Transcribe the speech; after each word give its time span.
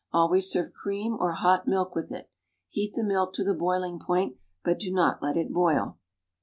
Always 0.11 0.49
serve 0.49 0.73
cream 0.73 1.15
or 1.19 1.33
hot 1.33 1.67
milk 1.67 1.93
with 1.93 2.11
it. 2.11 2.27
Heat 2.69 2.95
the 2.95 3.03
milk 3.03 3.33
to 3.33 3.43
the 3.43 3.53
boiling 3.53 3.99
point, 3.99 4.35
but 4.63 4.79
do 4.79 4.91
not 4.91 5.21
let 5.21 5.37
it 5.37 5.53
boil. 5.53 5.99